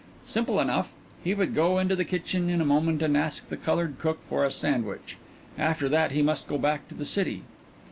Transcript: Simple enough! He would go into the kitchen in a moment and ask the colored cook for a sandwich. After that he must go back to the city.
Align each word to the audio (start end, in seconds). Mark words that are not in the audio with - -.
Simple 0.25 0.59
enough! 0.59 0.95
He 1.23 1.35
would 1.35 1.53
go 1.53 1.77
into 1.77 1.95
the 1.95 2.03
kitchen 2.03 2.49
in 2.49 2.59
a 2.59 2.65
moment 2.65 3.03
and 3.03 3.15
ask 3.15 3.47
the 3.49 3.55
colored 3.55 3.99
cook 3.99 4.17
for 4.27 4.43
a 4.43 4.49
sandwich. 4.49 5.15
After 5.59 5.87
that 5.89 6.09
he 6.11 6.23
must 6.23 6.47
go 6.47 6.57
back 6.57 6.87
to 6.87 6.95
the 6.95 7.05
city. 7.05 7.43